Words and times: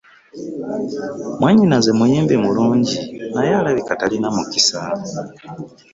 Mwannyinaze 1.39 1.89
muyimbi 1.99 2.35
mulungi 2.43 2.97
naye 3.33 3.51
alabika 3.59 3.99
talina 4.01 4.27
mukisa. 4.35 4.79